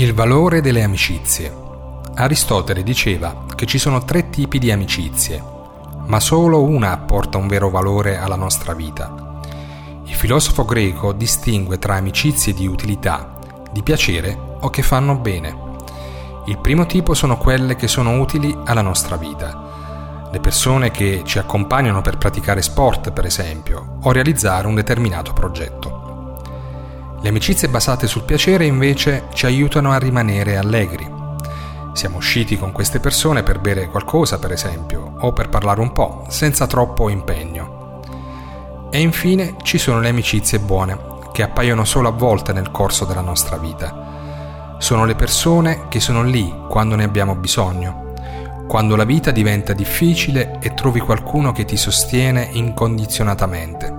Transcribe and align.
Il 0.00 0.14
valore 0.14 0.60
delle 0.60 0.84
amicizie. 0.84 1.52
Aristotele 2.14 2.84
diceva 2.84 3.46
che 3.56 3.66
ci 3.66 3.78
sono 3.78 4.04
tre 4.04 4.30
tipi 4.30 4.60
di 4.60 4.70
amicizie, 4.70 5.42
ma 6.06 6.20
solo 6.20 6.62
una 6.62 6.92
apporta 6.92 7.36
un 7.36 7.48
vero 7.48 7.68
valore 7.68 8.16
alla 8.16 8.36
nostra 8.36 8.74
vita. 8.74 9.40
Il 10.04 10.14
filosofo 10.14 10.64
greco 10.64 11.12
distingue 11.12 11.80
tra 11.80 11.96
amicizie 11.96 12.54
di 12.54 12.68
utilità, 12.68 13.40
di 13.72 13.82
piacere 13.82 14.38
o 14.60 14.70
che 14.70 14.82
fanno 14.82 15.16
bene. 15.16 15.58
Il 16.46 16.58
primo 16.58 16.86
tipo 16.86 17.12
sono 17.14 17.36
quelle 17.36 17.74
che 17.74 17.88
sono 17.88 18.20
utili 18.20 18.56
alla 18.66 18.82
nostra 18.82 19.16
vita. 19.16 20.28
Le 20.30 20.38
persone 20.38 20.92
che 20.92 21.22
ci 21.24 21.40
accompagnano 21.40 22.02
per 22.02 22.18
praticare 22.18 22.62
sport, 22.62 23.10
per 23.10 23.26
esempio, 23.26 23.98
o 24.00 24.12
realizzare 24.12 24.68
un 24.68 24.76
determinato 24.76 25.32
progetto. 25.32 25.97
Le 27.20 27.30
amicizie 27.30 27.68
basate 27.68 28.06
sul 28.06 28.22
piacere 28.22 28.64
invece 28.64 29.24
ci 29.32 29.44
aiutano 29.44 29.90
a 29.90 29.98
rimanere 29.98 30.56
allegri. 30.56 31.16
Siamo 31.92 32.18
usciti 32.18 32.56
con 32.56 32.70
queste 32.70 33.00
persone 33.00 33.42
per 33.42 33.58
bere 33.58 33.88
qualcosa, 33.88 34.38
per 34.38 34.52
esempio, 34.52 35.14
o 35.18 35.32
per 35.32 35.48
parlare 35.48 35.80
un 35.80 35.92
po', 35.92 36.26
senza 36.28 36.68
troppo 36.68 37.08
impegno. 37.08 38.00
E 38.92 39.00
infine 39.00 39.56
ci 39.62 39.78
sono 39.78 39.98
le 39.98 40.10
amicizie 40.10 40.60
buone, 40.60 40.96
che 41.32 41.42
appaiono 41.42 41.84
solo 41.84 42.06
a 42.06 42.12
volte 42.12 42.52
nel 42.52 42.70
corso 42.70 43.04
della 43.04 43.20
nostra 43.20 43.56
vita. 43.56 44.76
Sono 44.78 45.04
le 45.04 45.16
persone 45.16 45.86
che 45.88 45.98
sono 45.98 46.22
lì 46.22 46.54
quando 46.68 46.94
ne 46.94 47.02
abbiamo 47.02 47.34
bisogno, 47.34 48.12
quando 48.68 48.94
la 48.94 49.04
vita 49.04 49.32
diventa 49.32 49.72
difficile 49.72 50.58
e 50.60 50.72
trovi 50.72 51.00
qualcuno 51.00 51.50
che 51.50 51.64
ti 51.64 51.76
sostiene 51.76 52.48
incondizionatamente 52.52 53.97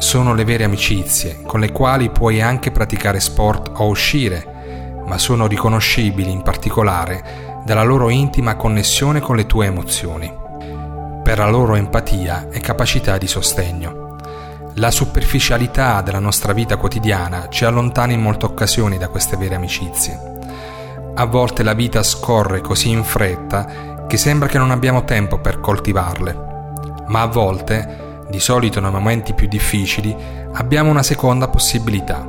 sono 0.00 0.32
le 0.32 0.44
vere 0.44 0.64
amicizie, 0.64 1.42
con 1.44 1.60
le 1.60 1.72
quali 1.72 2.08
puoi 2.08 2.40
anche 2.40 2.70
praticare 2.70 3.20
sport 3.20 3.72
o 3.74 3.86
uscire, 3.86 5.02
ma 5.04 5.18
sono 5.18 5.46
riconoscibili 5.46 6.30
in 6.30 6.40
particolare 6.40 7.60
dalla 7.66 7.82
loro 7.82 8.08
intima 8.08 8.56
connessione 8.56 9.20
con 9.20 9.36
le 9.36 9.44
tue 9.44 9.66
emozioni, 9.66 10.32
per 11.22 11.36
la 11.36 11.50
loro 11.50 11.74
empatia 11.74 12.48
e 12.50 12.60
capacità 12.60 13.18
di 13.18 13.26
sostegno. 13.26 14.16
La 14.76 14.90
superficialità 14.90 16.00
della 16.00 16.18
nostra 16.18 16.54
vita 16.54 16.78
quotidiana 16.78 17.48
ci 17.50 17.66
allontana 17.66 18.12
in 18.12 18.22
molte 18.22 18.46
occasioni 18.46 18.96
da 18.96 19.08
queste 19.08 19.36
vere 19.36 19.56
amicizie. 19.56 20.38
A 21.14 21.26
volte 21.26 21.62
la 21.62 21.74
vita 21.74 22.02
scorre 22.02 22.62
così 22.62 22.88
in 22.88 23.04
fretta 23.04 24.06
che 24.08 24.16
sembra 24.16 24.48
che 24.48 24.56
non 24.56 24.70
abbiamo 24.70 25.04
tempo 25.04 25.38
per 25.38 25.60
coltivarle, 25.60 26.48
ma 27.08 27.20
a 27.20 27.26
volte 27.26 28.08
di 28.30 28.40
solito 28.40 28.80
nei 28.80 28.90
momenti 28.90 29.34
più 29.34 29.48
difficili, 29.48 30.16
abbiamo 30.52 30.88
una 30.88 31.02
seconda 31.02 31.48
possibilità. 31.48 32.26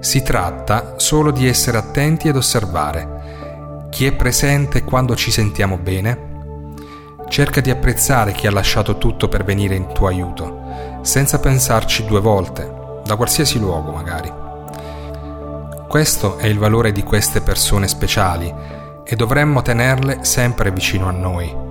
Si 0.00 0.22
tratta 0.22 0.94
solo 0.96 1.30
di 1.30 1.46
essere 1.46 1.76
attenti 1.76 2.28
ed 2.28 2.36
osservare. 2.36 3.88
Chi 3.90 4.06
è 4.06 4.12
presente 4.12 4.84
quando 4.84 5.14
ci 5.14 5.30
sentiamo 5.30 5.76
bene? 5.76 6.30
Cerca 7.28 7.60
di 7.60 7.70
apprezzare 7.70 8.32
chi 8.32 8.46
ha 8.46 8.50
lasciato 8.50 8.96
tutto 8.96 9.28
per 9.28 9.44
venire 9.44 9.74
in 9.74 9.92
tuo 9.92 10.06
aiuto, 10.06 11.00
senza 11.02 11.38
pensarci 11.38 12.06
due 12.06 12.20
volte, 12.20 13.00
da 13.04 13.16
qualsiasi 13.16 13.58
luogo 13.58 13.90
magari. 13.90 14.32
Questo 15.88 16.38
è 16.38 16.46
il 16.46 16.58
valore 16.58 16.92
di 16.92 17.02
queste 17.02 17.42
persone 17.42 17.86
speciali 17.88 18.52
e 19.04 19.16
dovremmo 19.16 19.60
tenerle 19.60 20.24
sempre 20.24 20.70
vicino 20.70 21.08
a 21.08 21.12
noi 21.12 21.70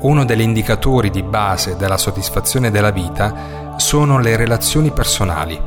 uno 0.00 0.24
degli 0.24 0.40
indicatori 0.40 1.10
di 1.10 1.22
base 1.22 1.76
della 1.76 1.98
soddisfazione 1.98 2.70
della 2.70 2.90
vita 2.90 3.74
sono 3.76 4.18
le 4.18 4.36
relazioni 4.36 4.90
personali 4.90 5.60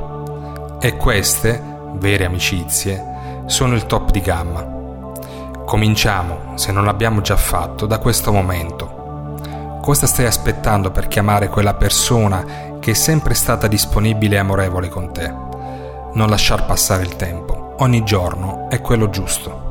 e 0.79 0.97
queste, 0.97 1.61
vere 1.93 2.25
amicizie, 2.25 3.43
sono 3.45 3.75
il 3.75 3.85
top 3.85 4.11
di 4.11 4.21
gamma. 4.21 4.71
Cominciamo, 5.65 6.53
se 6.55 6.71
non 6.71 6.85
l'abbiamo 6.85 7.21
già 7.21 7.37
fatto, 7.37 7.85
da 7.85 7.99
questo 7.99 8.31
momento. 8.31 9.01
Cosa 9.81 10.07
stai 10.07 10.25
aspettando 10.25 10.91
per 10.91 11.07
chiamare 11.07 11.49
quella 11.49 11.75
persona 11.75 12.43
che 12.79 12.91
è 12.91 12.95
sempre 12.95 13.33
stata 13.33 13.67
disponibile 13.67 14.35
e 14.35 14.39
amorevole 14.39 14.89
con 14.89 15.13
te? 15.13 15.27
Non 16.13 16.29
lasciar 16.29 16.65
passare 16.65 17.03
il 17.03 17.15
tempo, 17.15 17.75
ogni 17.79 18.03
giorno 18.03 18.67
è 18.69 18.81
quello 18.81 19.09
giusto. 19.09 19.62